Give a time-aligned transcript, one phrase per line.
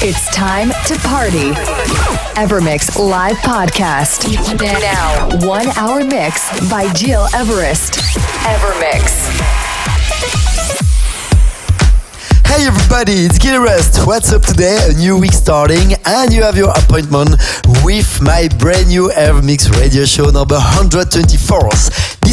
[0.00, 1.50] It's time to party.
[2.38, 4.30] Evermix live podcast.
[4.60, 7.94] Now, one hour mix by Gil Everest.
[8.46, 9.26] Evermix.
[12.46, 14.06] Hey everybody, it's Gil Everest.
[14.06, 14.78] What's up today?
[14.88, 17.30] A new week starting, and you have your appointment
[17.82, 21.70] with my brand new Evermix radio show number 124.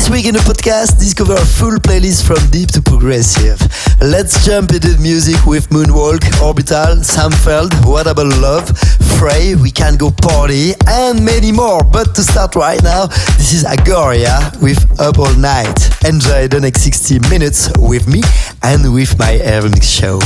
[0.06, 3.60] This week in the podcast, discover a full playlist from deep to progressive.
[4.00, 8.70] Let's jump into the music with Moonwalk, Orbital, Sam Feldt, What About Love,
[9.18, 11.84] Frey, We Can Go Party, and many more.
[11.84, 13.07] But to start right now,
[13.42, 15.74] this is Agoria with Up All Night.
[16.06, 18.21] Enjoy the next 60 minutes with me
[18.62, 20.20] and with my Evermix show.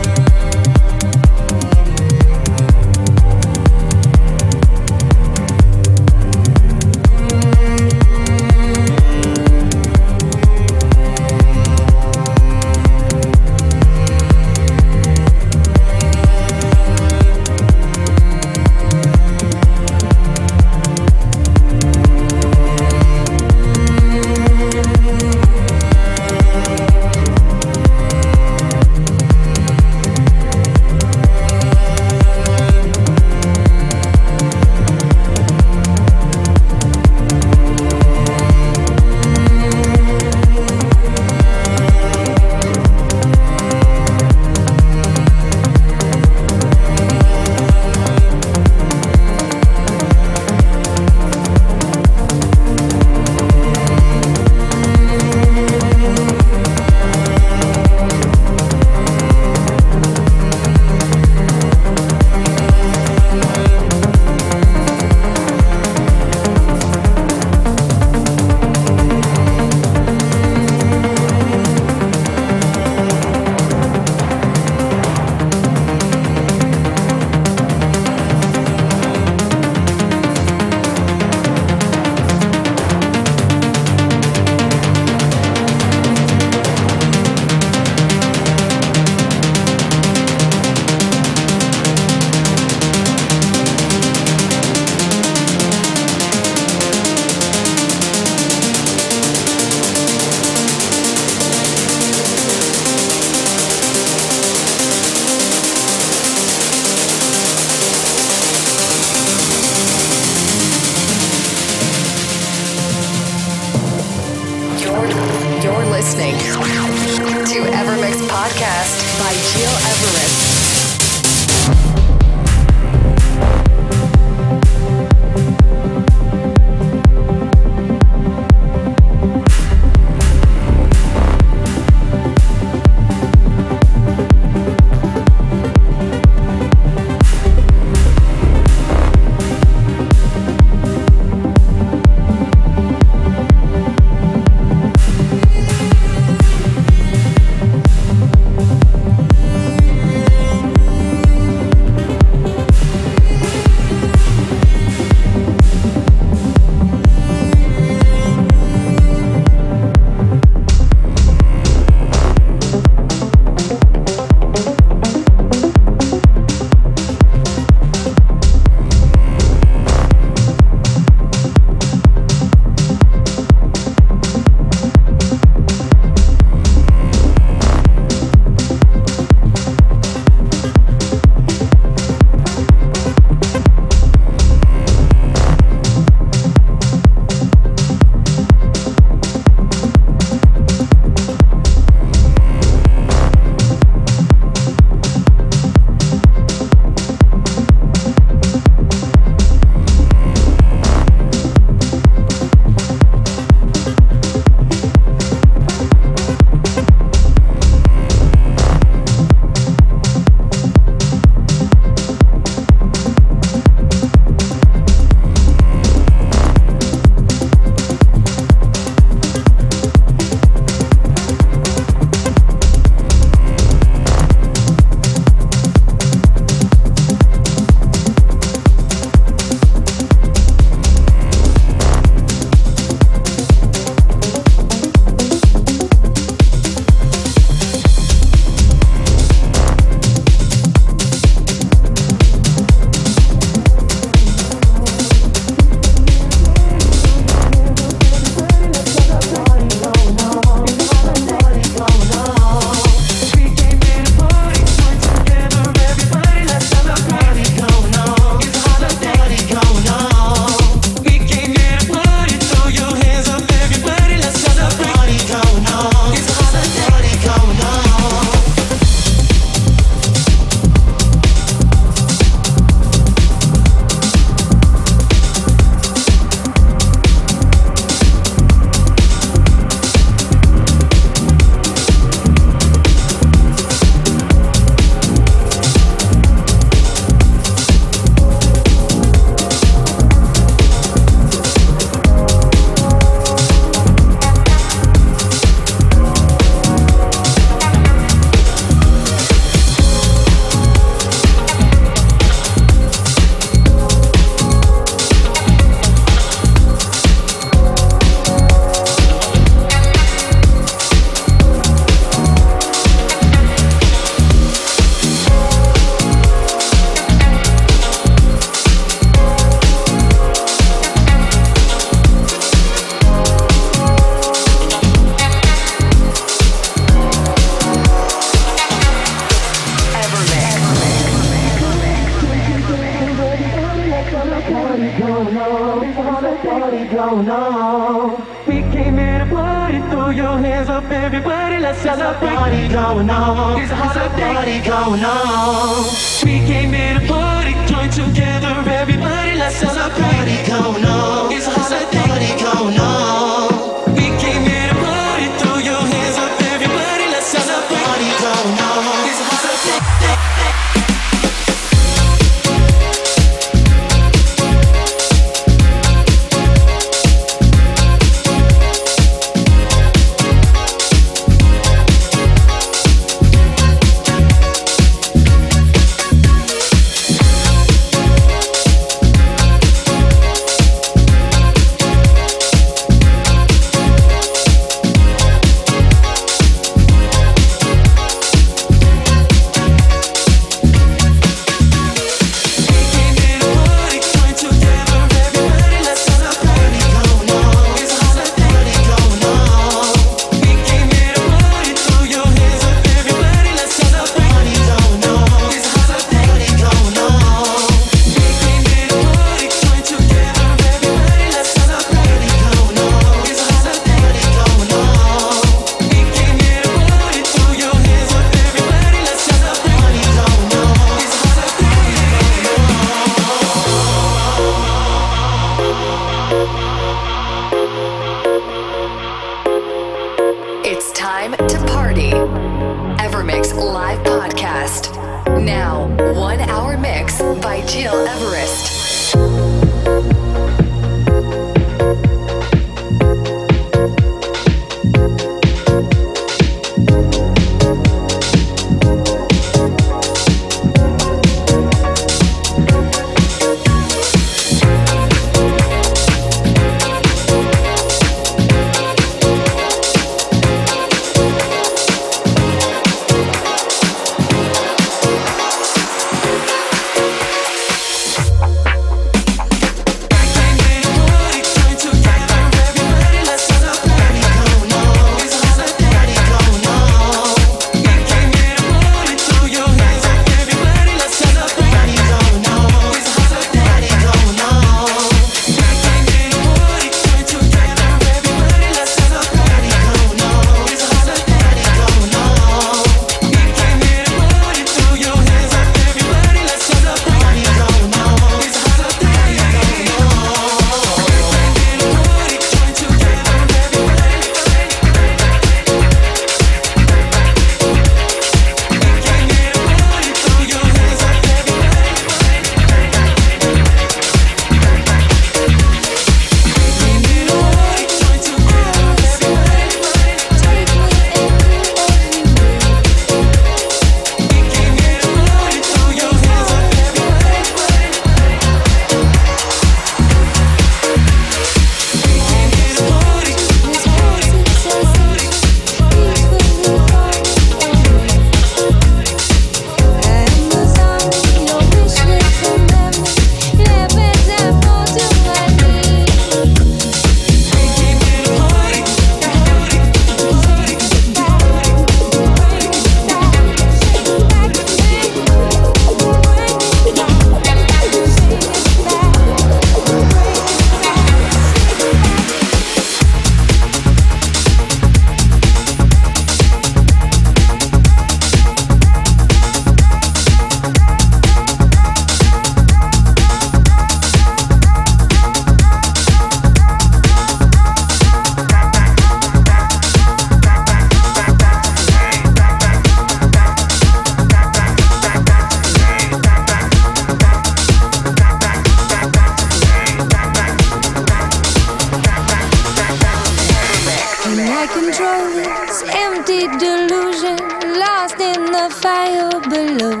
[596.38, 597.36] delusion
[597.80, 600.00] lost in the fire below.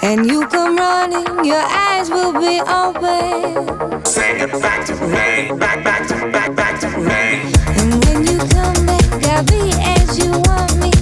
[0.00, 4.04] And you come running, your eyes will be open.
[4.04, 7.50] Say it back to me, back, back to, back, back to me.
[7.78, 10.92] And when you come back, I'll be as you want me,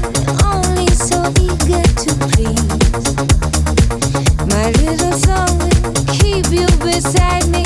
[0.52, 3.04] only so eager to please.
[4.48, 7.65] My little song will keep you beside me.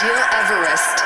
[0.00, 1.01] Gil Everest.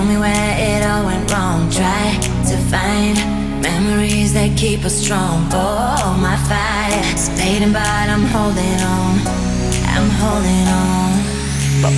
[0.00, 1.68] Tell me where it all went wrong.
[1.68, 2.16] Try
[2.48, 3.18] to find
[3.60, 5.46] memories that keep us strong.
[5.52, 9.20] Oh, my fire's fading, but I'm holding on.
[9.92, 11.10] I'm holding on.
[11.84, 11.92] But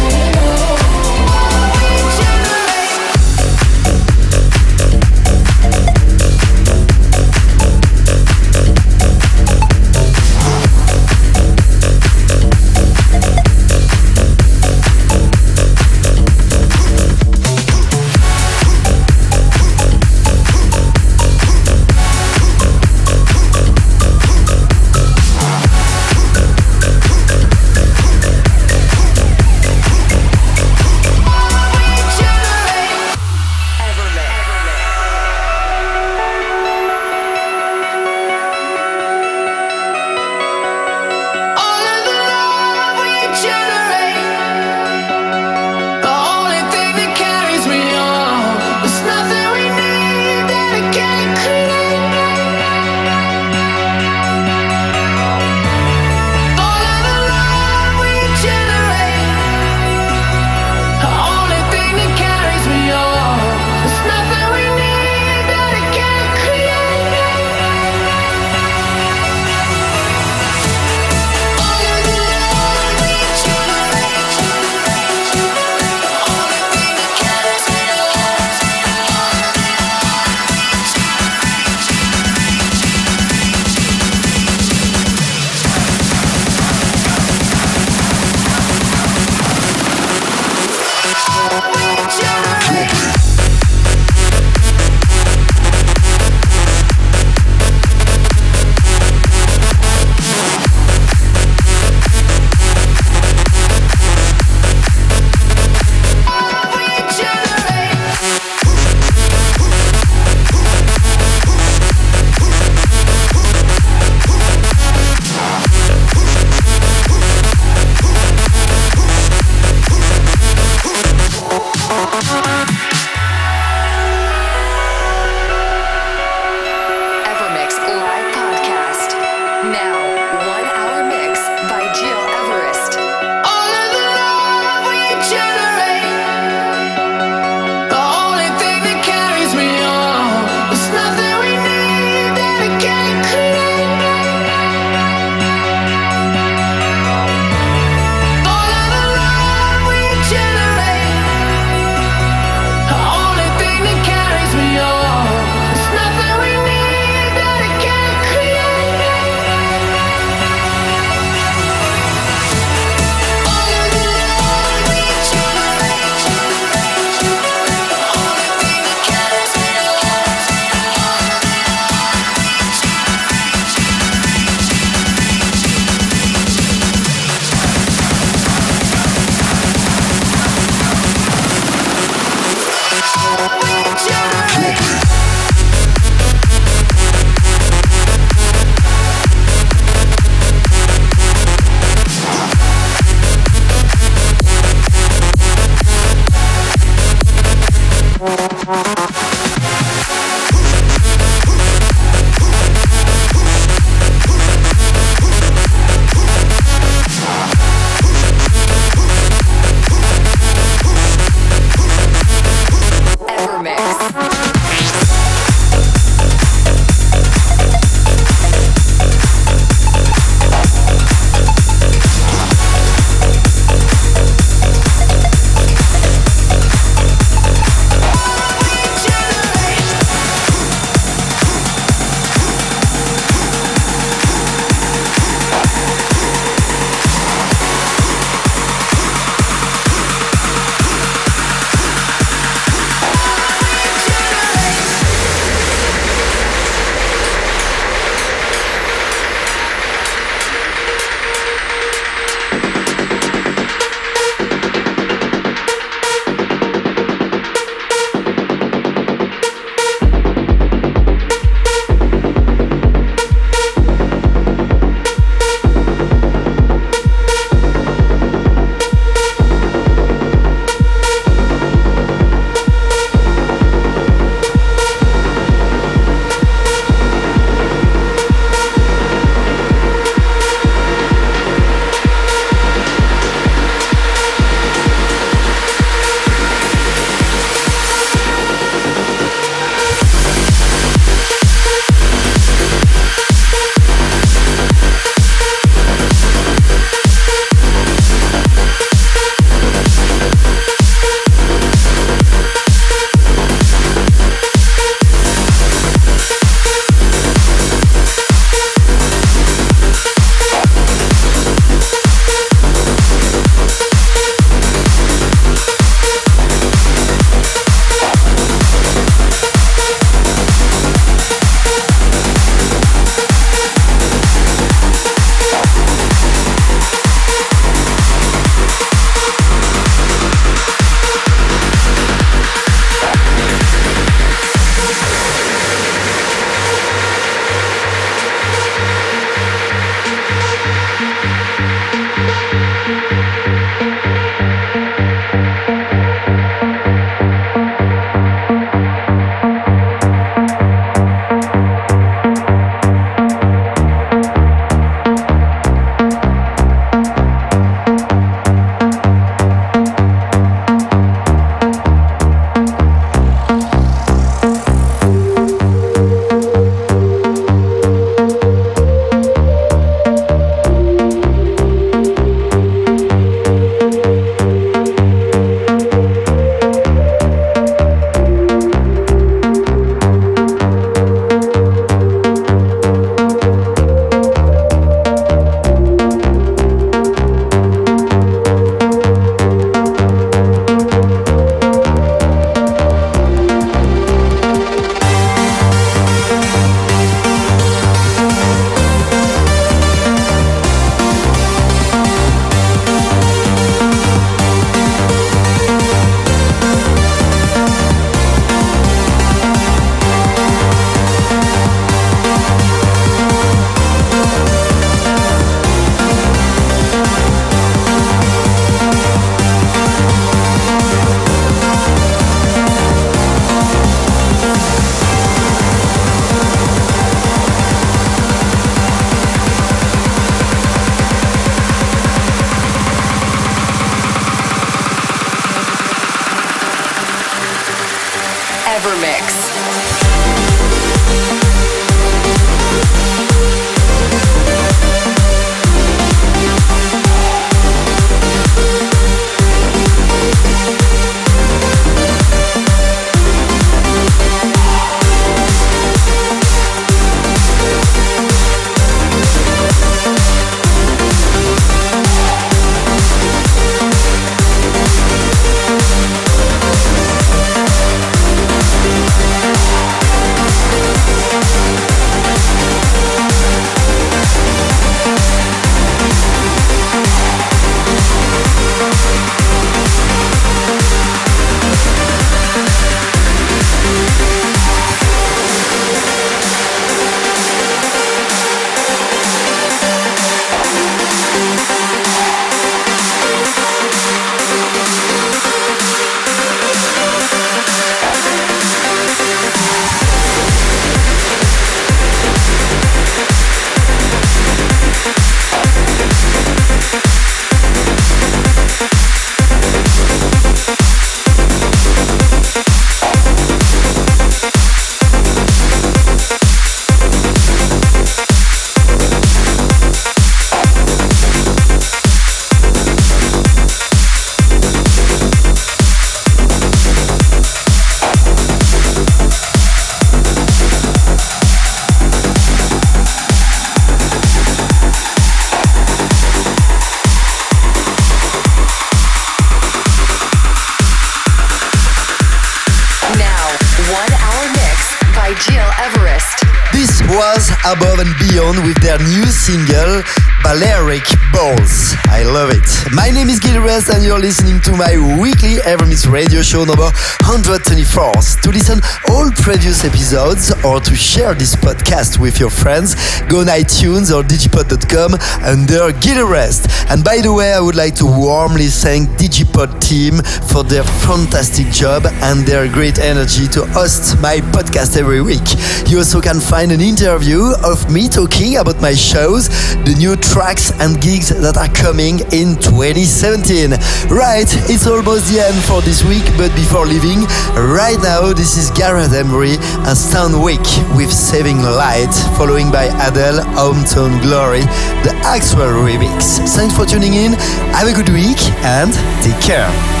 [554.11, 556.91] you're listening to my weekly Evermix radio show number
[557.23, 558.11] 124.
[558.43, 562.95] To listen all previous episodes or to share this podcast with your friends,
[563.29, 565.13] go on iTunes or digipod.com
[565.47, 566.67] under Everest.
[566.89, 570.19] And by the way, I would like to warmly thank Digipod team
[570.51, 575.47] for their fantastic job and their great energy to host my podcast every week.
[575.87, 579.47] You also can find an interview of me talking about my shows,
[579.85, 583.71] the new tracks and gigs that are coming in 2017.
[584.09, 587.21] Right, it's almost the end for this week, but before leaving,
[587.55, 594.21] right now this is Gareth Emery and Standerwick with Saving Light, following by Adele Hometown
[594.21, 594.61] Glory,
[595.05, 596.39] the actual remix.
[596.55, 597.33] Thanks for tuning in,
[597.73, 598.91] have a good week and
[599.23, 600.00] take care.